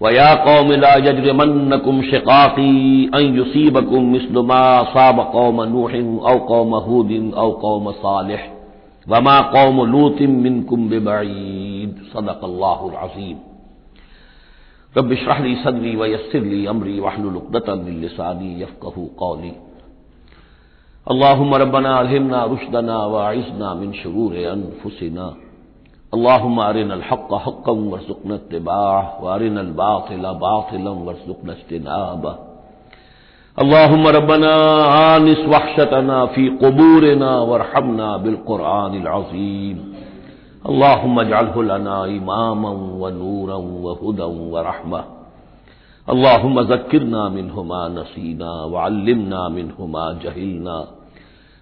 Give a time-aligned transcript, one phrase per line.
[0.00, 2.70] वया कौम ला यजरमन्नकुम शिकाकी
[3.14, 8.42] अन युसीबकुम मिस्लुमा साब कौम नूहिन औ कौम हूदिन औ कौम सालिह
[9.06, 13.38] वमा कौम लूतिम मिनकुम बिबईद सदकल्लाहुल अजीम
[14.94, 15.12] रब
[15.44, 19.52] ली सदरी व यस्सिर ली अमरी वहलुल उक़दतम मिन लिसानी यफ्क़हू कौली
[21.06, 25.32] अल्लाहुम्म रब्बना अलहिमना रुशदना व अइज़ना मिन शुरूर अनफुसिना
[26.14, 32.34] अल्लाहुम्म अरिनल हक़्क़ हक़्क़म वरज़ुक़ना इत्तिबाअह व अरिनल बातिला बातिलन वरज़ुक़ना इज्तिनाबह
[33.58, 34.52] अल्लाहुम्म रब्बना
[34.98, 39.78] आनिस वहशतना फ़ी क़ुबूरिना वरहमना बिल क़ुरआनिल अज़ीम
[40.70, 45.04] अल्लाहुम्म अजअलहु लना इमामन व नूरन व हुदन व रहमह
[46.08, 50.76] अल्लाहुम्म ज़क्किरना मिन्हु मा नसीना व अल्लिमना मिन्हु मा जहिलना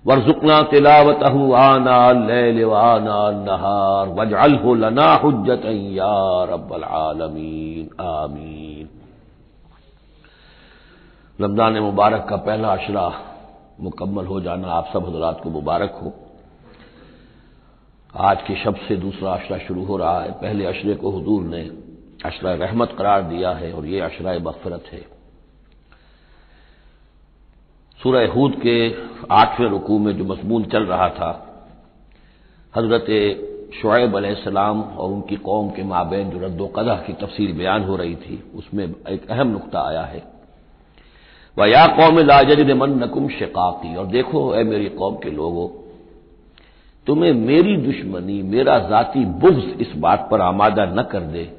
[0.05, 4.09] वरजुकना तिलावतहु आना लैल आना नहार
[6.85, 8.89] आलमीन, आमीन।
[11.39, 13.07] रमज़ान मुबारक का पहला अशरा
[13.81, 16.13] मुकम्मल हो जाना आप सब हजरात को मुबारक हो।
[18.15, 21.63] आज के शब से दूसरा अशरा शुरू हो रहा है। पहले अशरे को हजूर ने
[22.25, 25.22] अशरा रहमत करार दिया है और ये अशरा मफफरत है।
[28.03, 28.77] सूरह हूद के
[29.31, 31.31] आठवें रुकू में जो मजमून चल रहा था,
[32.77, 33.07] हज़रत
[33.75, 38.43] शुएब सलाम और उनकी कौम के माबेन जो रद्दोकदा की तफसील बयान हो रही थी,
[38.55, 40.23] उसमें एक अहम नुकता आया है।
[41.57, 45.69] वह, या कौम लाजद मन नकुम शिकाकी और देखो, ए मेरी कौम के लोगों,
[47.07, 51.51] तुम्हें मेरी दुश्मनी, मेरा जाति बुग्ज इस बात पर आमादा न कर दे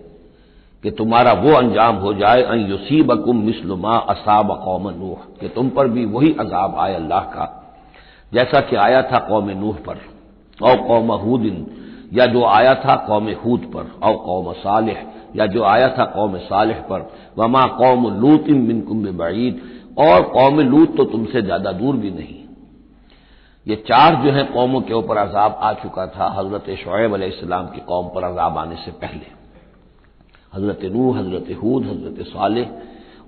[0.84, 5.88] कि तुम्हारा वो अंजाम हो जाए युसीब अकुम मिसलुमा असाब कौम नूह, कि तुम पर
[5.88, 7.46] भी वही अजाब आए अल्लाह का,
[8.32, 10.00] जैसा कि आया था कौम नूह पर
[10.60, 11.66] औ कौम हूदिन,
[12.14, 14.98] या जो आया था कौम हूद पर औ कौम सालिह,
[15.36, 19.62] या जो आया था कौम सालिह पर, वमा कौम लूतिम मिनकुम बईद
[20.00, 22.42] और कौम लूत तो तुमसे ज़्यादा दूर भी नहीं।
[23.68, 27.82] ये चार जो है कौमों के ऊपर अजाब आ चुका था, हज़रत शुएब अलैहिस्सलाम की
[27.88, 29.43] कौम पर अजाब आने से पहले।
[30.56, 32.66] हज़रत नू हज़रत हूद, हज़रत साले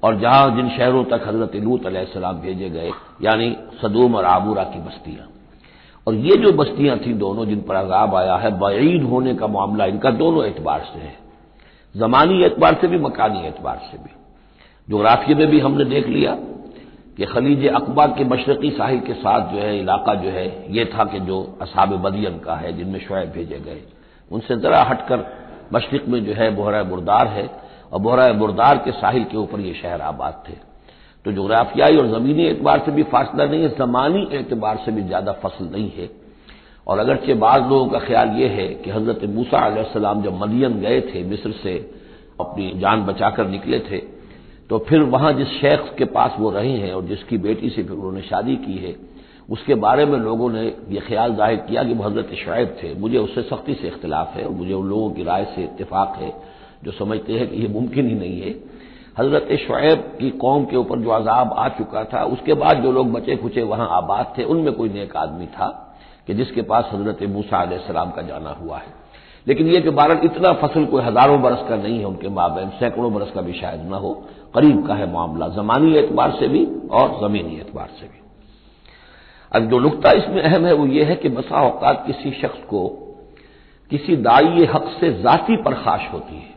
[0.04, 2.92] और जहाँ जिन शहरों तक हज़रत लूत अलैहिस्सलाम भेजे गए,
[3.22, 5.28] यानी सदूम और आबूरा की बस्तियाँ।
[6.08, 9.86] और ये जो बस्तियाँ थी दोनों जिन पर अजाब आया है, बईद होने का मामला
[9.86, 11.18] इनका दोनों एतबार से है।
[11.96, 14.10] जमानी एतबार से भी, मकानी एतबार से भी।
[14.90, 16.38] जोग्राफिया में भी हमने देख लिया
[17.18, 21.04] कि खलीज अकबा के मशरकी साहिल के साथ जो है, इलाका जो है, ये था
[21.04, 23.82] कि जो असाब बदियन का है, जिनमें शुएब भेजे गए।
[24.32, 25.18] उनसे जरा हटकर
[25.74, 27.50] मशरक में जो है बोहरा बुरदार है
[27.92, 30.54] और बोहरा बुरदार के साहिल के ऊपर ये शहर आबाद थे।
[31.26, 35.32] तो जोग्राफियाई और जमीनी एतबार से भी फासला नहीं है, जमानी एतबार से भी ज़्यादा
[35.44, 36.10] फ़सल नहीं है।
[36.88, 41.00] और अगरचे बाद लोगों का ख्याल यह है कि हज़रत मूसा आसलाम जब मदियन गए
[41.04, 41.76] थे, मिस्र से
[42.40, 43.98] अपनी जान बचाकर निकले थे
[44.70, 47.92] तो फिर वहाँ जिस शेख के पास वो रहे हैं और जिसकी बेटी से फिर
[47.92, 48.94] उन्होंने शादी की है
[49.50, 53.18] उसके बारे में लोगों ने यह ख्याल ज़ाहिर किया कि वो हज़रत शुएब थे। मुझे
[53.18, 56.34] उससे सख्ती से इख्तलाफ है और मुझे उन लोगों की राय से इतफाक है
[56.84, 58.54] जो समझते हैं कि यह मुमकिन ही नहीं है।
[59.20, 63.12] हज़रत शुएब की कौम के ऊपर जो अजाब आ चुका था, उसके बाद जो लोग
[63.12, 65.68] बचे खुचे वहाँ आबाद थे, उनमें कोई नेक आदमी था
[66.28, 68.94] कि जिसके पास हज़रत मूसा सलाम का जाना हुआ है।
[69.48, 73.14] लेकिन यह कि बारह इतना फ़सल कोई हज़ारों बरस का नहीं है उनके माबेन, सैकड़ों
[73.14, 74.14] बरस का भी शायद न हो,
[74.56, 78.25] करीब का है मामला, जमानी एतबार से भी और जमीनी एतबार से भी।
[79.56, 82.88] अब जो नुकता इसमें अहम है वो ये है कि बसा अवकात किसी शख्स को,
[83.90, 86.56] किसी दाई हक से जाति परखाश होती है।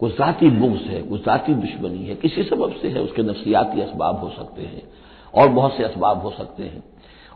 [0.00, 4.20] कुछ जाति बुग्स है कुछ जाति दुश्मनी है, किसी सबब से है, उसके नफसियाती इसबाब
[4.20, 4.82] हो सकते हैं,
[5.34, 6.84] और बहुत से इसबाब हो सकते हैं।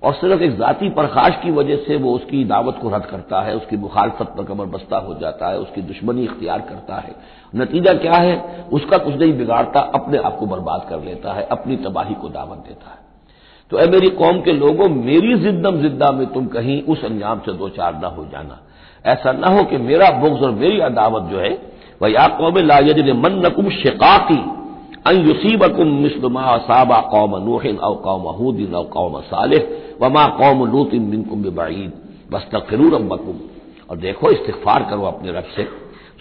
[0.02, 3.56] और सिर्फ़ एक जाति परखाश की वजह से वो उसकी दावत को रद्द करता है,
[3.56, 7.16] उसकी मुखालफत पर कमर बस्ता हो जाता है, उसकी दुश्मनी इख्तियार करता है।
[7.56, 8.66] नतीजा क्या है?
[8.72, 12.58] उसका कुछ नहीं बिगाड़ता, अपने आप को बर्बाद कर लेता है, अपनी तबाही को दावत
[12.58, 13.11] देता है।
[13.72, 17.52] तो ए मेरी कौम के लोगों, मेरी जिद्दम जिद्दा में तुम कहीं उस अंजाम से
[17.52, 18.60] दो चार न हो जाना।
[19.06, 21.72] ऐसा न हो कि मेरा बुग्ज और मेरी अदावत जो है,
[22.02, 24.44] वह या कौम लाजद मन नकुम शिकाती
[25.06, 29.68] अन युसीबकुम मिसलमा साबा कौम नूहिन अव कौम हूदिन अव कौम सालिह
[30.02, 31.92] वमा कौम लूतिन मिनकुम बिबाईद।
[32.32, 33.40] बस तकरू रब्बकुम।
[33.90, 35.64] और देखो इस्तफार करो अपने रब से।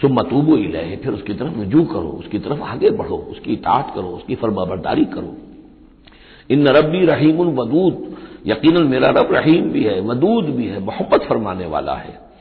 [0.01, 4.07] सुम मतूबो इलहे। फिर उसकी तरफ़ रुजू करो, उसकी तरफ़ आगे बढ़ो, उसकी इतात करो,
[4.07, 5.50] उसकी फरमाबरदारी करो।
[6.51, 8.15] इन रबी रहीम वदूद।
[8.47, 12.31] यकीन मेरा रब रहीम भी है, वदूद भी है, मोहब्बत फरमाने वाला है।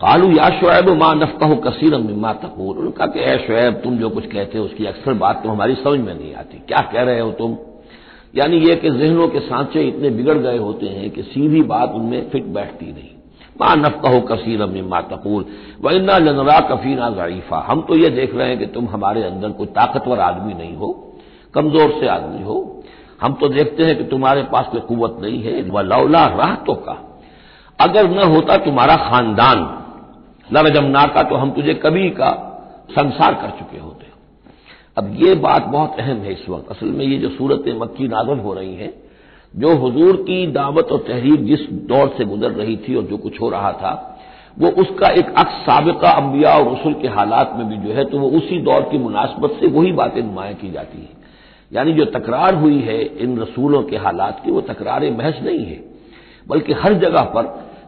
[0.00, 4.26] कालू या शुएब माँ नफकह कसीर मिम्मा तकूल। उनका कि, ए शुएब तुम जो कुछ
[4.26, 7.30] कहते हो, उसकी अक्सर बात तो हमारी समझ में नहीं आती। क्या कह रहे हो
[7.30, 7.56] तुम?
[8.36, 12.30] यानी यह कि जहनों के सांचे इतने बिगड़ गए होते हैं कि सीधी बात उनमें
[12.30, 13.10] फिट बैठती नहीं।
[13.60, 15.44] माँ नफकह कसीर मिम्मा तकूल।
[15.84, 19.50] व इन्ना जनरा कफीना ज़रीफा हम तो ये देख रहे हैं कि तुम हमारे अंदर
[19.50, 21.12] कोई ताकतवर आदमी नहीं हो,
[21.54, 22.81] कमज़ोर से आदमी हो।
[23.22, 26.96] हम तो देखते हैं कि तुम्हारे पास कोई कुत नहीं है। वह लौला राहतों का।
[27.78, 29.58] अगर न होता तुम्हारा खानदान
[30.52, 32.30] लरजमना का तो हम तुझे कभी का
[32.90, 34.06] संसार कर चुके होते।
[34.96, 38.38] अब ये बात बहुत अहम है इस वक्त। असल में ये जो सूरत मक्की नाजल
[38.38, 38.92] हो रही है,
[39.54, 43.40] जो हुजूर की दावत और तहरीर जिस दौर से गुजर रही थी और जो कुछ
[43.40, 44.18] हो रहा था,
[44.58, 48.18] वो उसका एक अक्स सबका अंबिया और रसुल के हालात में भी जो है तो
[48.18, 51.21] वो उसी दौर की मुनासबत से वही बातें नुमाया की जाती हैं।
[51.72, 55.80] यानी जो तकरार हुई है इन रसूलों के हालात की, वो तकरार महज नहीं है,
[56.46, 57.44] बल्कि हर जगह पर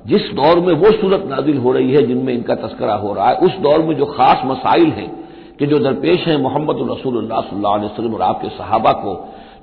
[0.06, 3.36] जिस दौर में वो सूरत नाजिल हो रही है, जिनमें इनका तस्करा हो रहा है,
[3.36, 5.10] उस दौर में जो खास मसाइल हैं
[5.58, 9.14] कि जो दरपेश हैं मोहम्मद रसूलुल्लाह सल्लल्लाहु और आपके सहाबा को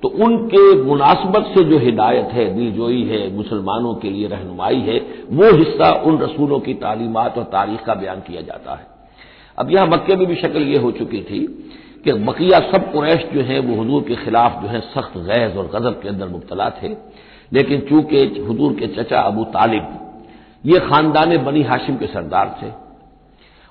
[0.03, 4.97] तो उनके मुनासबत से जो हिदायत है, दिलजोई है, मुसलमानों के लिए रहनुमाई है,
[5.31, 8.88] वो हिस्सा उन रसूलों की तालीमत और तारीख का बयान किया जाता है।
[9.57, 11.41] अब यहाँ मक्के में भी शक्ल ये हो चुकी थी
[12.06, 15.68] कि बकिया सब कुरैश जो है, वो हजूर के खिलाफ जो है, सख्त गैज और
[15.68, 16.95] गजब के अंदर मुबतला थे।
[17.51, 19.88] लेकिन चूँकि हजूर के चचा अबू तालिब,
[20.63, 22.71] ये खानदान बनी हाशिम के सरदार थे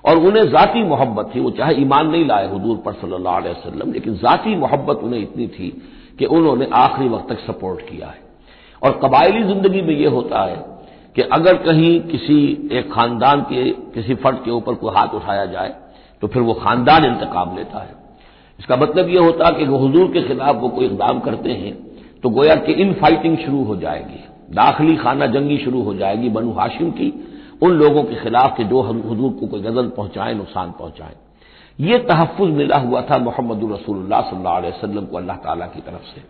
[0.03, 3.91] और उन्हें जाती मोहब्बत थी। वो चाहे ईमान नहीं लाए हजूर पर सल्लल्लाहु अलैहि वसल्लम,
[3.91, 5.69] लेकिन जाती मोहब्बत उन्हें इतनी थी
[6.19, 8.19] कि उन्होंने आखिरी वक्त तक सपोर्ट किया है।
[8.81, 10.55] और कबायली ज़िंदगी में यह होता है
[11.15, 15.75] कि अगर कहीं किसी एक खानदान के, किसी फर्द के ऊपर कोई हाथ उठाया जाए
[16.21, 17.99] तो फिर वो खानदान इंतकाम लेता है।
[18.59, 21.73] इसका मतलब यह होता कि हजूर के खिलाफ वो कोई इकदाम करते हैं
[22.23, 24.19] तो गोया कि इन फाइटिंग शुरू हो जाएगी,
[24.53, 27.13] दाखिली खाना जंगी शुरू हो जाएगी बनु हाशिम की,
[27.63, 31.15] उन लोगों के खिलाफ के जो हजूर को कोई गज़ल पहुँचाए, नुकसान पहुँचाए।
[31.79, 36.21] ये तहफ़ मिला हुआ था मोहम्मद रसूलुल्लाह सल्लल्लाहु को अल्लाह ताला की तरफ़ से।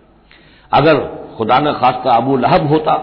[0.71, 0.99] अगर
[1.37, 2.95] खुदा न खास्ता अबू लहब होता,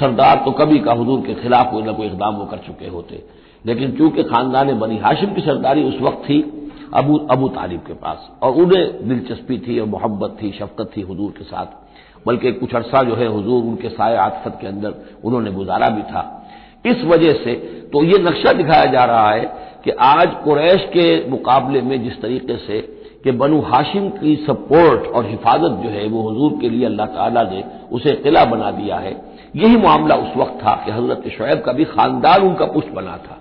[0.00, 3.22] सरदार तो कभी का हजूर के खिलाफ कोई ना कोई इकदाम वो कर चुके होते।
[3.64, 6.40] लेकिन चूँकि खानदान बनी हाशिम की सरदारी उस वक्त थी
[6.94, 11.30] अबू अबू तालिब के पास। और उन्हें दिलचस्पी थी और मोहब्बत थी, शफकत थी हजूर
[11.30, 11.66] के साथ।
[12.26, 14.94] बल्कि कुछ अरसा जो है हजूर, उनके साय आतफत के अंदर
[15.24, 16.46] उन्होंने गुजारा भी था।
[16.86, 17.54] इस वजह से
[17.92, 19.44] तो ये नक्शा दिखाया जा रहा है
[19.84, 22.80] कि आज कुरैश के मुकाबले में जिस तरीके से
[23.24, 27.42] कि बनु हाशिम की सपोर्ट और हिफाजत जो है वो हजूर के लिए अल्लाह ताला
[27.42, 29.12] ने उसे किला बना दिया है।
[29.56, 33.38] यही मामला उस वक्त था कि हज़रत शुएब का भी खानदान उनका पुष्ट बना था।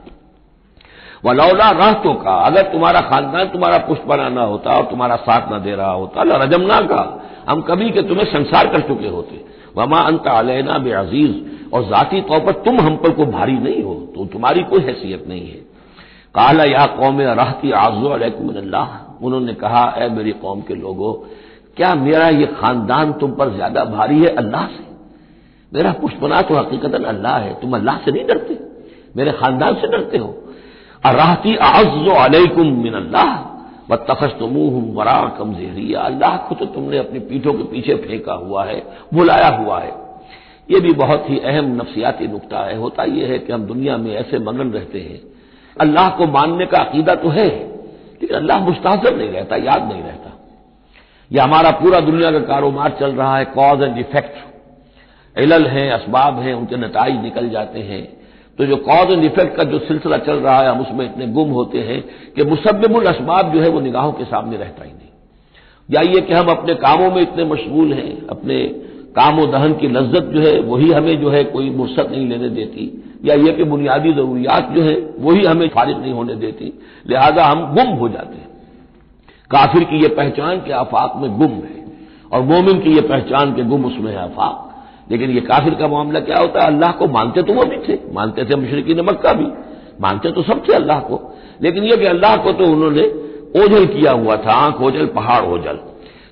[1.24, 5.60] वलौला राहतों का, अगर तुम्हारा खानदान तुम्हारा पुष्ट बना ना होता और तुम्हारा साथ ना
[5.60, 7.02] दे रहा होता रजमना का।
[7.50, 9.44] हम कभी के तुम्हें संसार कर चुके होते।
[9.76, 11.36] वमा अंत अलैना बे अज़ीज़,
[11.74, 15.26] और जाती तौर पर तुम हम पर कोई भारी नहीं हो तो तुम्हारी कोई हैसियत
[15.28, 15.60] नहीं है।
[16.36, 18.16] काला या कौम रहती आजो
[19.20, 21.14] उन्होंने कहा, ए मेरी कौम के लोगों,
[21.78, 24.84] क्या मेरा ये खानदान तुम पर ज़्यादा भारी है अल्लाह से?
[25.72, 28.58] मेरा पुष्पना तो हकीकत अल्लाह है, तुम अल्लाह से नहीं डरते?
[29.18, 30.36] मेरे खानदान से डरते हो?
[31.04, 33.30] अराहती आजो अलैकुम मिन अल्लाह
[33.92, 38.34] व तखस तुमूह वरा कम जहरिया अल्लाह को तो तुमने अपनी पीठों के पीछे फेंका
[38.34, 39.94] हुआ है, बुलाया हुआ है।
[40.70, 44.12] ये भी बहुत ही अहम नफ्सियाती नुकता है। होता यह है कि हम दुनिया में
[44.16, 45.20] ऐसे मगन रहते हैं।
[45.78, 50.32] अल्लाह को मानने का अकीदा तो है, लेकिन अल्लाह मुस्ताजर नहीं रहता, याद नहीं रहता।
[51.32, 56.40] यह हमारा पूरा दुनिया का कारोबार चल रहा है, कॉज एंड इफ़ेक्ट। इलल हैं इसबाब
[56.40, 58.19] हैं, उनके नतज निकल जाते हैं।
[58.60, 61.50] तो जो कॉज एंड इफ़ेक्ट का जो सिलसिला चल रहा है, हम उसमें इतने गुम
[61.50, 65.10] होते हैं कि मुसबुल असबाब जो है वो निगाहों के सामने रहता ही नहीं।
[65.92, 68.66] या ये कि हम अपने कामों में इतने मशगूल हैं, अपने
[69.16, 73.04] काम दहन की लज्जत जो है, वही हमें जो है कोई मुर्सत नहीं लेने देती।
[73.26, 77.76] या ये कि बुनियादी जरूरियात जो है, वही हमें फारिग नहीं होने देती। लिहाजा हम
[77.76, 78.48] गुम हो जाते हैं।
[79.52, 81.86] काफिर की यह पहचान के आफाक में गुम है,
[82.32, 84.66] और मोमिन की यह पहचान के गुम उसमें है आफाक।
[85.12, 86.68] लेकिन ये काफिर का मामला क्या होता है?
[86.68, 89.46] अल्लाह को मानते तो वो भी थे। मानते थे मुशरकी ने मक्का भी।
[90.02, 93.02] मानते तो सब थे अल्लाह को। लेकिन यह कि अल्लाह को तो उन्होंने
[93.62, 95.80] ओझल किया हुआ था, आँख ओझल, पहाड़ ओझल।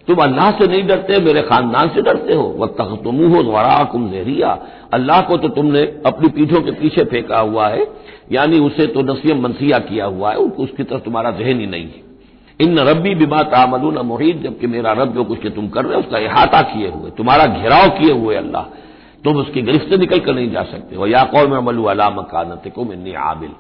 [0.08, 3.84] तुम अल्लाह से नहीं डरते, मेरे खानदान से डरते हो। वह तख तुम हो वरा
[3.84, 4.60] कुम जहरिया।
[4.94, 7.88] अल्लाह को तो तुमने अपनी पीठों के पीछे फेंका हुआ है।
[8.32, 12.07] यानी उसे तो नसीम मनसिया किया हुआ है। उसकी तरफ़ तुम्हारा जहन ही नहीं है।
[12.60, 16.18] इन रबी बिमा तामलून मुहित जबकि मेरा रब जो कुछ तुम कर रहे हो, उसका
[16.20, 18.64] अहाता किए हुए, तुम्हारा घेराव किए हुए अल्लाह,
[19.24, 22.92] तुम उसकी गिरफ्त निकल कर नहीं जा सकते। हो या कौम अमलू अला मकानत कुम
[22.94, 23.52] इन्नी आबिल।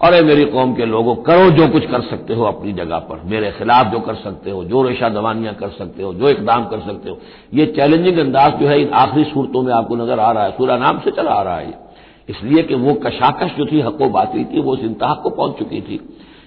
[0.00, 3.50] और मेरी कौम के लोगों, करो जो कुछ कर सकते हो अपनी जगह पर। मेरे
[3.50, 7.10] खिलाफ जो कर सकते हो, जो रेशा दवानियाँ कर सकते हो, जो इकदाम कर सकते
[7.10, 7.18] हो,
[7.54, 10.76] ये चैलेंजिंग अंदाज जो है, इन आखिरी सूरतों में आपको नज़र आ रहा है। सूरा
[10.76, 11.80] नाम से चला आ रहा है
[12.28, 15.80] इसलिए कि वो कशाकश जो थी, हको बातिल थी, वो इस इंतहा को पहुँच चुकी
[15.80, 16.00] थी।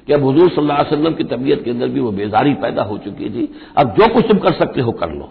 [0.08, 2.98] कि अब हजूर सल्लल्लाहु अलैहि वसल्लम की तबीयत के अंदर भी वो बेजारी पैदा हो
[2.98, 5.30] चुकी थी। अब जो कुछ तुम कर सकते हो, कर लो।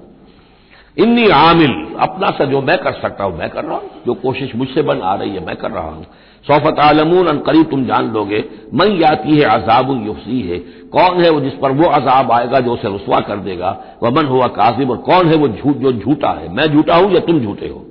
[0.97, 4.55] इन्नी आमिल, अपना सा जो मैं कर सकता हूँ, मैं कर रहा हूँ। जो कोशिश
[4.57, 6.07] मुझसे बन आ रही है, मैं कर रहा हूँ।
[6.47, 11.31] सौफत आलमून अन करीब तुम जान लोगे, मन याती है अजाब युफसी है। कौन है
[11.31, 13.77] वो जिस पर वो अजाब आएगा जो उसे रसवा कर देगा?
[14.03, 16.53] वह मन हुआ काजिब, और कौन है वो झूठ जो झूठा है?
[16.53, 17.87] मैं झूठा हूँ या तुम झूठे हो?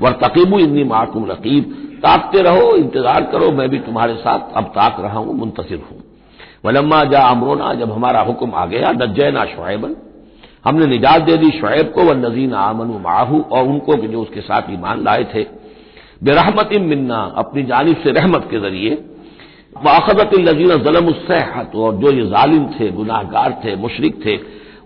[0.00, 1.64] वर तकीबू इन्नी माकुम रकीब।
[2.02, 6.02] ताकते रहो, इंतज़ार करो, मैं भी तुम्हारे साथ अब ताक रहा हूँ मुंतसिर हूँ।
[6.64, 9.96] वलम्मा जा अमरोना, जब हमारा हुक्म आ गया नजैना शुएबन
[10.64, 14.62] हमने निजात दे दी शुएब को व नजीन आमन माहू, और उनको जो उसके साथ
[14.70, 15.42] ईमान लाए थे।
[16.24, 18.94] बेरहमत मिन्ना, अपनी जानब से रहमत के ज़रिए।
[19.84, 24.36] वाखबत नजीन जलम उसहत और जो ये जालिम थे, गुनाहगार थे, मुशरक थे,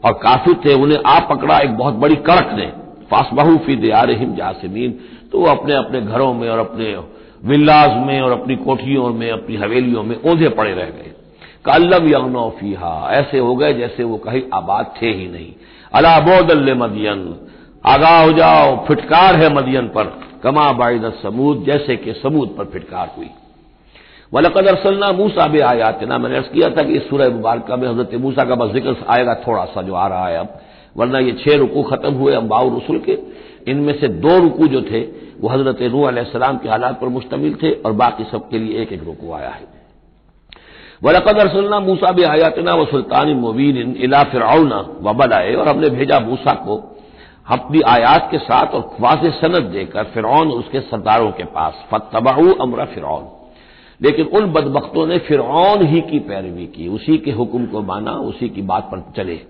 [0.05, 2.73] और काफिर थे, उन्हें आप पकड़ा एक बहुत बड़ी कड़क ने।
[3.11, 4.99] फासबाहू फ़ी दियारहिम जासमीन।
[5.33, 6.97] तो वो अपने अपने घरों में और अपने
[7.45, 11.13] विल्लाज में और अपनी कोठियों में, अपनी हवेलियों में ओंधे पड़े रह गए।
[11.65, 15.53] कल्लम यगनो फीहा। ऐसे हो गए जैसे वो कहीं आबाद थे ही नहीं।
[15.93, 17.37] अला बोदल मदियन।
[17.87, 20.05] आगाह हो जाओ, फिटकार है मदियन पर।
[20.43, 23.31] कमा बाइद समूद, जैसे कि समूद पर फिटकार हुई।
[24.33, 28.15] वलकद अरसलना मूसा भी आयातना। मैंने अर्ज़ किया था कि इस सूरह मुबारक में हज़रत
[28.15, 30.61] मूसा का बस ज़िक्र आएगा थोड़ा सा जो आ रहा है अब।
[30.97, 33.19] वरना ये छह रुकू खत्म हुए अम्बाउ रसुल के।
[33.69, 35.01] इनमें से दो रुकू जो थे,
[35.41, 39.05] वो हज़रत नू अलैहिस्सलाम के हालात पर मुश्तमिल थे और बाकी सबके लिए एक एक
[39.05, 39.80] रुकू आया है।
[41.03, 46.55] वलकद अरसलना मूसा भी आयातना व सुल्तान मुबीन इला फिरौना वबलाए और हमने भेजा मूसा
[46.55, 46.97] को
[47.51, 52.85] अपनी आयात के साथ और ख्वास सनत देकर फिरौन उसके सरदारों के पास। फतबाऊ अमरा
[52.85, 53.29] फिरौन
[54.03, 58.49] लेकिन उन बदबकतों ने फिरौन ही की पैरवी की, उसी के हुक्म को माना, उसी
[58.49, 59.41] की बात पर चले।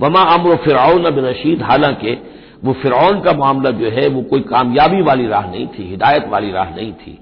[0.00, 2.22] वमा अमर फिरौन बिन रशीद, हालाँकि
[2.64, 6.52] वो फिरौन का मामला जो है, वो कोई कामयाबी वाली राह नहीं थी, हिदायत वाली
[6.52, 7.18] राह नहीं थी।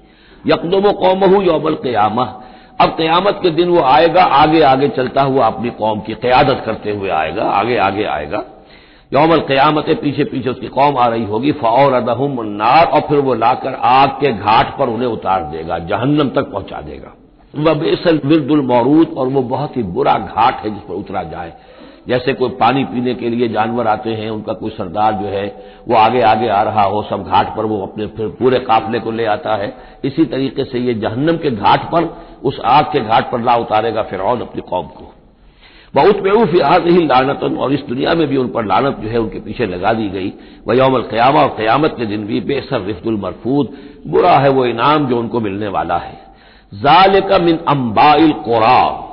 [0.47, 2.39] यकदम कौम यौमल क्यामा
[2.83, 6.91] अब क्यामत के दिन वो आएगा, आगे आगे चलता हुआ अपनी कौम की क्यादत करते
[6.91, 8.43] हुए आएगा, आगे आगे आएगा।
[9.11, 13.33] यौमल क्यामत पीछे पीछे उसकी कौम आ रही होगी फ़ौर अदहम नार और फिर वो
[13.33, 17.13] लाकर आग के घाट पर उन्हें उतार देगा, जहन्नम तक पहुँचा देगा।
[17.53, 21.53] वह बेसल विरदुल मौरूद, और वो बहुत ही बुरा घाट है जिस पर उतरा जाए।
[22.07, 25.45] जैसे कोई पानी पीने के लिए जानवर आते हैं, उनका कोई सरदार जो है,
[25.87, 29.11] वो आगे आगे आ रहा हो, सब घाट पर वो अपने फिर पूरे काफले को
[29.11, 33.31] ले आता है। इसी तरीके से ये जहन्नम के घाट पर, उस आग के घाट
[33.31, 35.13] पर ला उतारेगा फिर अपनी कौम को।
[35.95, 39.17] बहुत में फिहाज ही लानतन, और इस दुनिया में भी उन पर लानत जो है,
[39.17, 40.33] उनके पीछे लगा दी गई।
[40.67, 43.69] वह यौमल क्यामा, और क्यामत के दिन भी बेसर रिफ्तुल मरफूद,
[44.07, 46.17] बुरा है वो इनाम जो उनको मिलने वाला है।
[46.73, 49.09] जाल का मिन अम्बाइल कोरा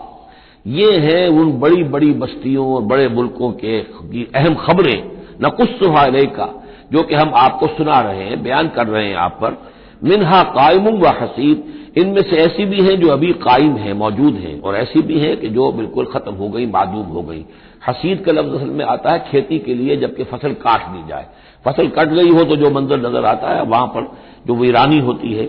[0.65, 3.79] ये हैं उन बड़ी बड़ी बस्तियों और बड़े मुल्कों के
[4.25, 5.11] अहम खबरें,
[5.43, 6.49] न कुछ सुहाने का
[6.93, 9.57] जो कि हम आपको सुना रहे हैं, बयान कर रहे हैं आप पर।
[10.05, 11.63] मिनहा कायम व हसीद,
[11.99, 15.37] इनमें से ऐसी भी हैं जो अभी कायम है, मौजूद हैं, और ऐसी भी हैं
[15.37, 17.45] कि जो बिल्कुल खत्म हो गई, मादूम हो गई।
[17.89, 21.27] हसीद का लफ्ज असल में आता है खेती के लिए, जबकि फ़सल काट दी जाए।
[21.65, 24.11] फ़सल कट गई हो तो जो मंजर नज़र आता है, वहाँ पर
[24.47, 25.47] जो वीरानी होती है।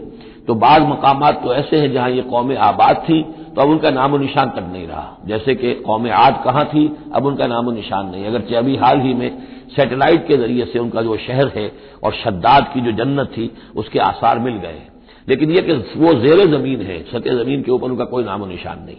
[0.47, 3.21] तो बाद मकाम तो ऐसे हैं जहाँ ये कौमें आबाद थी
[3.55, 7.25] तो अब उनका नामो निशान तक नहीं रहा। जैसे कि कौम आद कहाँ थी, अब
[7.25, 9.37] उनका नामो निशान नहीं। अगर अभी हाल ही में
[9.75, 11.71] सैटेलाइट के ज़रिए से उनका जो शहर है
[12.03, 14.81] और शद्दाद की जो जन्नत थी, उसके आसार मिल गए
[15.29, 18.83] लेकिन यह कि वो जेर ज़मीन है सतह ज़मीन के ऊपर उनका कोई नामो निशान
[18.85, 18.97] नहीं।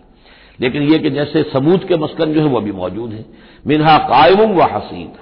[0.60, 3.24] लेकिन यह कि जैसे समूद के मस्कन जो है वह भी मौजूद है।
[3.66, 5.12] मिनहा कायम व हसीद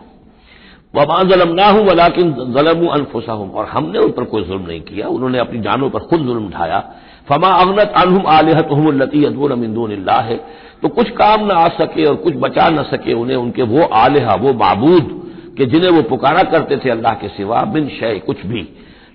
[0.94, 5.09] वमा जलम ना हूँ वलाकिन जलम अनफुसहम। और हमने उन पर कोई जुल्म नहीं किया।
[5.09, 6.82] उन्होंने अपनी जानों पर खुद जुल्म उठाया
[7.28, 10.37] फमा अगनत अनहुम आलहतुमलती अदून मिंदून है
[10.82, 14.35] तो कुछ काम न आ सके और कुछ बचा न सके उन्हें उनके वो आलिहा,
[14.35, 15.09] वो मबूद,
[15.59, 18.66] कि जिन्हें वो पुकारा करते थे अल्लाह के सिवा, बिन शय, कुछ भी।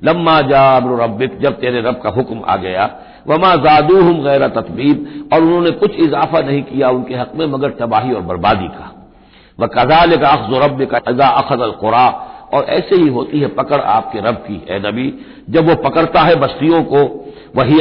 [0.04, 2.90] लम्मा जाब रबिक जब तेरे रब का हुक्म आ गया,
[3.28, 7.70] वमा जादू हम गैर तकबीब और उन्होंने कुछ इजाफा नहीं किया उनके हक में, मगर
[7.80, 8.92] तबाही और बर्बादी का।
[9.60, 13.82] व कजाल का अखज रब का अखद अल कुरा। और ऐसे ही होती है पकड़
[13.82, 16.98] आपके रब की है नबी। जब वो पकड़ता है बस्तियों को,
[17.56, 17.80] वही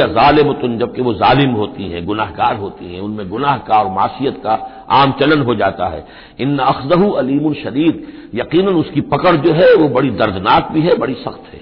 [0.53, 4.85] तुन जबकि वो जालिम होती हैं, गुनाहगार होती हैं। उनमें गुनाह का और मासीत का
[4.89, 6.05] आम चलन हो जाता है।
[6.39, 11.13] इन अखजहू अलीम शदीद। यकीन उसकी पकड़ जो है, वो बड़ी दर्दनाक भी है, बड़ी
[11.13, 11.61] सख्त है।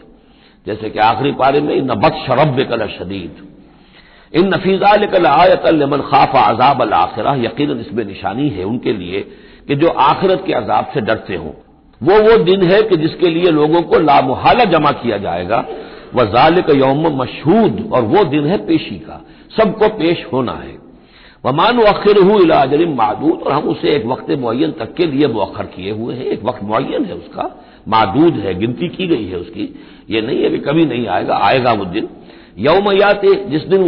[0.68, 3.48] जैसे कि आखिरी पारे में इन बद शरब कल शदीद
[4.34, 9.28] इन नफीजा कल आयतल खाफ अजाब अल आखिरा यकीन इसमें निशानी है उनके लिए
[9.68, 11.52] कि जो आखिरत के अजाब से डरते हों।
[12.04, 15.66] वो वो दिन है कि जिसके लिए लोगों को लामुहाला जमा किया जाएगा।
[16.16, 19.26] वह जाल का यौम मशहूद, और वो दिन है पेशी का।
[19.58, 20.78] सबको पेश होना है।
[21.46, 25.64] वह मान अखिर इलाजरिम मादूद, और हम उसे एक वक्त मुन तक के लिए मुखर
[25.64, 29.80] किए हुए हैं। एक वक्त मुन है उसका। मादूद है, गिनती की गई है उसकी।
[30.10, 32.10] ये नहीं है कि कभी नहीं आएगा आएगा वो दिन।
[32.58, 33.84] यौम याते, जिस दिन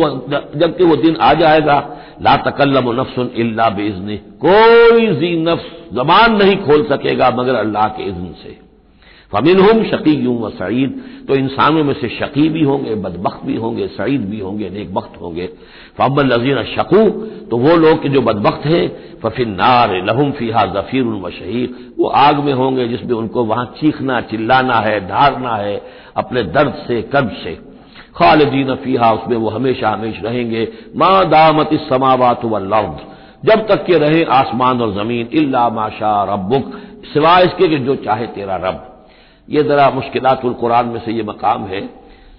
[0.55, 6.55] जबकि वो दिन आ जाएगा ला तकल्लम नफ्सन इल्ला बेजनी कोई जी नफ्स जबान नहीं
[6.57, 8.57] खोल सकेगा मगर अल्लाह के इज्न से।
[9.33, 13.55] फमिन हम शकी यूँ व सईद। तो इंसानों में से शकी भी होंगे, बदबख्त भी
[13.55, 15.47] होंगे, सईद भी होंगे, नेक वक्त होंगे।
[15.97, 17.09] फबल नजीर शकू
[17.49, 18.85] तो वो लोग जो बदबख्त हैं
[19.21, 24.21] फफिन नार लहुम फीहा जफीर व शहीद। वो आग में होंगे जिसमें उनको वहाँ चीखना,
[24.21, 25.81] चिल्लाना है ढारना है,
[26.17, 27.57] अपने दर्द से, कर्ब से।
[28.17, 32.97] खालिदीन फीहा, उसमें वो हमेशा हमेशा रहेंगे। माँ दामत समावत वल्लौद
[33.45, 36.71] जब तक के रहे आसमान और ज़मीन, इल्ला माशा रबुक
[37.13, 39.05] सिवाय इसके कि जो चाहे तेरा रब।
[39.49, 40.55] ये जरा मुश्किलातुल
[40.85, 41.89] में से ये मकाम है।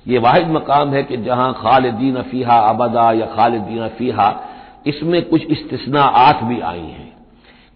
[0.09, 4.41] ये वाहिद मकाम है कि जहाँ खालिदीन फीहा अबदा या खालिदीन फीहा,
[4.87, 6.03] इसमें कुछ इस्तना
[6.45, 7.17] भी आई हैं।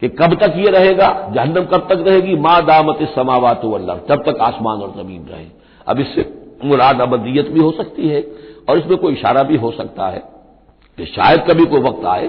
[0.01, 1.33] कि कब तक ये रहेगा?
[1.35, 2.37] जहन्नम कब तक रहेगी?
[2.37, 5.47] माँ दामत समावत वल्लम तब तक आसमान और ज़मीन रहे।
[5.89, 8.21] अब इससे मुराद अबदियत भी हो सकती है
[8.69, 10.23] और इसमें कोई इशारा भी हो सकता है
[10.99, 12.29] कि शायद कभी कोई वक्त आए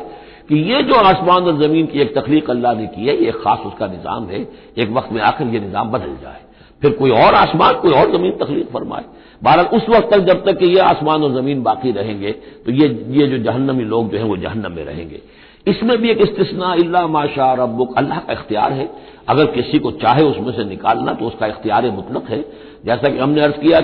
[0.50, 3.60] कि ये जो आसमान और ज़मीन की एक तखलीक अल्लाह ने की है, ये खास
[3.66, 4.48] उसका निज़ाम है,
[4.78, 6.40] एक वक्त में आकर यह निज़ाम बदल जाए।
[6.82, 9.04] फिर कोई और आसमान, कोई और ज़मीन तकलीफ़ फरमाए।
[9.42, 12.32] बहरहाल, उस वक्त तक जब तक कि ये आसमान और ज़मीन बाकी रहेंगे
[12.66, 15.22] तो ये ये जो जहन्नमी लोग जो हैं, वो जहन्नम में रहेंगे।
[15.68, 18.90] इसमें भी एक इस्तना इल्ला माशा रब्बुक, अल्लाह का इख्तियार है।
[19.30, 22.44] अगर किसी को चाहे उसमें से निकालना तो उसका इख्तियार मुतलक है।
[22.86, 23.80] जैसा कि हमने अर्ज़ किया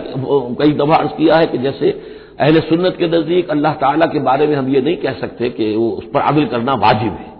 [0.59, 1.89] कई दफ़ा अर्ज़ किया है कि जैसे
[2.39, 5.75] अहल सुन्नत के नज़दीक अल्लाह ताला के बारे में हम ये नहीं कह सकते कि
[5.75, 7.33] वो उस पर अदल करना वाजिब है।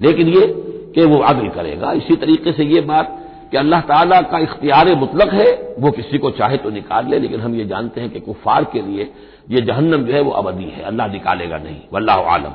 [0.00, 0.46] लेकिन ये
[0.94, 3.18] कि वो अदल करेगा। इसी तरीके से ये बात
[3.50, 7.40] कि अल्लाह ताला का इख्तियार मुतलक है, वो किसी को चाहे तो निकाल ले, लेकिन
[7.40, 9.08] हम ये जानते हैं कि कुफार के लिए
[9.50, 12.52] ये जहन्नम जो है वो अवधि है। अल्लाह निकालेगा नहीं। वल्लाह आलम।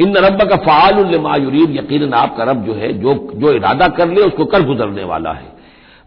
[0.00, 4.20] इन रब का फ़ाल मायूरीद यकीन आपका रब जो है, जो जो इरादा कर ले,
[4.20, 5.52] उसको कर गुजरने वाला है।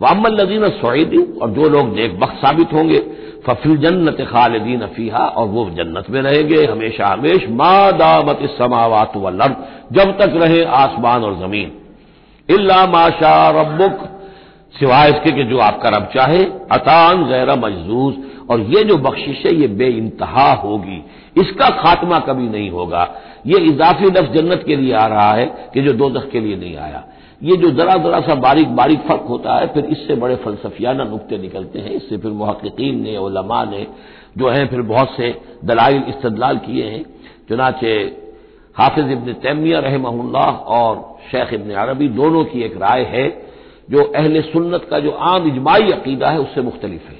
[0.01, 2.99] वामल नजीन सईदी, और जो लोग नेक बख्त साबित होंगे,
[3.47, 9.31] फफिल जन्नत खालदीन फीहा, और वो जन्नत में रहेंगे, हमेशा हमेश मादामत समावत व
[9.93, 11.71] जब तक रहे आसमान और ज़मीन।
[12.49, 14.13] इल्ला माशा रबुक
[14.79, 18.15] सिवाय इसके कि जो आपका रब चाहे, अतान गैर मजदूज
[18.49, 21.03] और ये जो बख्शिश है, ये बे इंतहा होगी।
[21.37, 23.09] इसका खात्मा कभी नहीं होगा।
[23.47, 26.77] ये इजाफी लफ्ज जन्नत के लिए आ रहा है, कि जो दो के लिए नहीं
[26.77, 27.03] आया।
[27.43, 31.37] ये जो जरा जरा सा बारीक बारीक फ़र्क होता है, फिर इससे बड़े फलसफियाना नुकते
[31.37, 33.87] निकलते हैं। इससे फिर महक्कीन ने ओलमा ने,
[34.37, 37.05] जो है, फिर बहुत से दलाइल इस्तदलाल किए हैं।
[37.49, 38.17] चुनाचे
[38.77, 43.47] हाफिज इबन तैमिया रहमल्ला और शेख इबन अरबी दोनों की एक राय है,
[43.89, 47.19] जो अहल सुन्नत का जो आम इजमाही अकीदा है, उससे मुख्तलिफ़ है।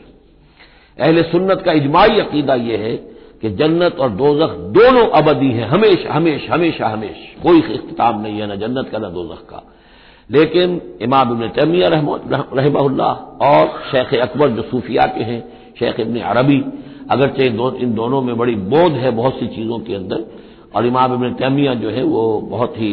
[1.00, 2.96] अहल सुन्नत का इजमाही अकीदा यह है
[3.42, 8.48] कि जन्नत और दोजख दोनों अबदी हैं, हमेशा हमेशा हमेशा हमेशा। कोई इख्ताम नहीं है
[8.48, 9.74] ना जन्नत का, ना दोजख का।
[10.30, 13.12] लेकिन इमाम इबन तैमिया रहमल्ला
[13.42, 15.40] और शेख अकबर जो सूफिया के हैं
[15.80, 16.60] शेख इबन अरबी
[17.12, 20.26] अगरचे दो, इन दोनों में बड़ी बोध है बहुत सी चीज़ों के अंदर।
[20.76, 22.92] और इमाम इबन तैमिया जो है वो बहुत ही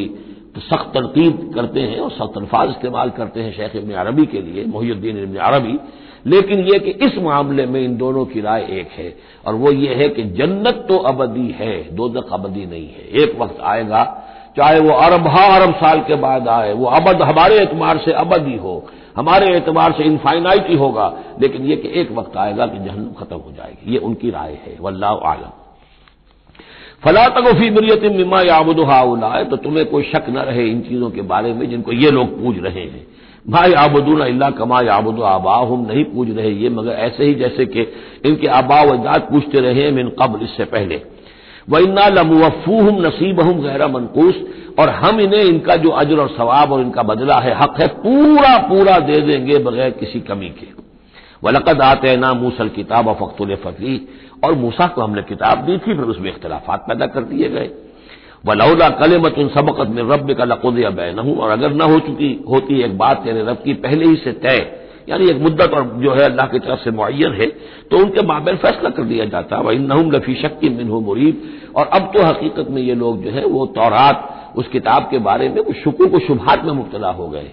[0.59, 4.65] सख्त तरकीब करते हैं और सख्त अल्फाज इस्तेमाल करते हैं शेख इबन अरबी के लिए
[4.67, 5.79] मोहुद्दीन इबन अरबी।
[6.27, 9.15] लेकिन यह कि इस मामले में इन दोनों की राय एक है
[9.47, 13.39] और वो ये है कि जन्नत तो अबदी है दो दक अबदी नहीं है। एक
[13.41, 14.03] वक्त आएगा
[14.57, 18.47] चाहे वो अरब, हा, अरब साल के बाद आए, वो अबद, हमारे एतबार से अबद
[18.47, 18.85] ही हो
[19.17, 21.13] हमारे एतबार से इनफाइनाइट ही होगा,
[21.43, 24.77] लेकिन यह कि एक वक्त आएगा कि जहन्नम खत्म हो जाएगी, ये उनकी राय है,
[24.81, 25.53] वल्लाह आलम।
[27.05, 31.53] फला तगफी मरियत मिमा याबुदहा तो तुम्हें कोई शक न रहे इन चीज़ों के बारे
[31.53, 33.07] में जिनको ये लोग पूज रहे हैं।
[33.47, 37.67] भाई आबदून अल्लाह कमा याबुद आबा हम नहीं पूज रहे ये, मगर ऐसे ही जैसे
[37.67, 37.87] कि
[38.27, 41.03] इनके आबा वजात पूछते रहे हैं, मिन कब्र इससे पहले।
[41.71, 44.35] व इन्ना लमुवफूहम नसीब हम गहरा मनकूस
[44.79, 48.59] और हम इन्हें इनका जो अजर और सवाब और इनका बदला है, हक है, पूरा
[48.59, 50.67] पूरा दे देंगे बगैर किसी कमी के।
[51.45, 54.09] वलकद आते ना मूसल किताब फ़ख्तुल फ़की।
[54.45, 57.71] और मूसा को हमने किताब दी थी, फिर उसमें इख्तलाफात पैदा कर दिए गए।
[58.47, 62.45] वलौला कलेमत उन सबकत में रब का लकुद या बैन और अगर न हो चुकी,
[62.49, 66.13] होती एक बात तेरे रब की पहले ही से तय यानी एक मुद्दत और जो
[66.13, 67.47] है अल्लाह की तरफ़ से मुन है
[67.91, 71.43] तो उनके माबेन फैसला कर दिया जाता है वही नहम लफी शक्की मिन हो मुरीब
[71.77, 75.49] और अब तो हकीकत में ये लोग जो है, वो तौरात, उस किताब के बारे
[75.49, 77.51] में कुछ शुक्र को शुभात में मुबतला हो गए।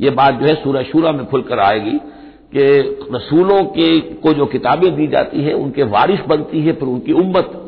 [0.00, 1.98] ये बात जो है सूरह शूरा में खुलकर आएगी
[2.54, 2.64] कि
[3.14, 7.62] रसूलों के, को जो किताबें दी जाती हैं, उनके वारिश बनती है, फिर उनकी उम्मत।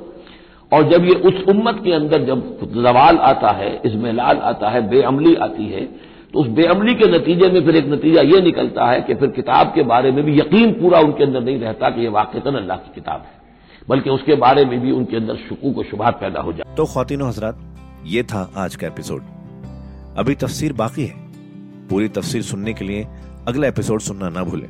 [0.72, 5.34] और जब ये उस उम्मत के अंदर जब जवाल आता है इसमेलाल आता है, बेअमली
[5.34, 5.88] आती है
[6.34, 9.72] तो उस बेअमली के नतीजे में फिर एक नतीजा यह निकलता है कि फिर किताब
[9.74, 12.94] के बारे में भी यकीन पूरा उनके अंदर नहीं रहता कि यह वाकता अल्लाह की
[12.94, 13.32] किताब है,
[13.88, 17.22] बल्कि उसके बारे में भी उनके अंदर शकू को शुभात पैदा हो जाए तो खातिन
[17.22, 17.58] हजरात,
[18.06, 19.22] ये था आज का एपिसोड।
[20.18, 21.14] अभी तफसीर बाकी है।
[21.90, 23.06] पूरी तफसीर सुनने के लिए
[23.48, 24.68] अगला एपिसोड सुनना ना भूलें।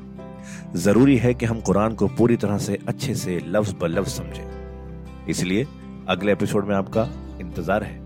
[0.77, 5.27] ज़रूरी है कि हम कुरान को पूरी तरह से अच्छे से लफ्ज ब लफ्ज समझें।
[5.29, 5.67] इसलिए
[6.09, 7.09] अगले एपिसोड में आपका
[7.41, 7.97] इंतज़ार है।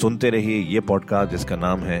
[0.00, 2.00] सुनते रहिए ये पॉडकास्ट जिसका नाम है